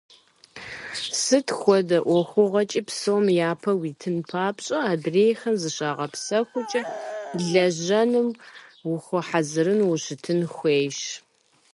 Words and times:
Сыт 1.21 1.47
хуэдэ 1.57 1.99
Ӏуэхугъуэкӏи 2.05 2.81
псом 2.87 3.25
япэ 3.49 3.71
уитын 3.81 4.15
папщӏэ, 4.29 4.77
адрейхэм 4.91 5.55
зыщагъэпсэхукӀэ 5.61 6.81
лэжьэным 7.49 8.27
ухуэхьэзыру 8.91 9.77
ущытын 9.93 10.41
хуейщ. 10.53 10.99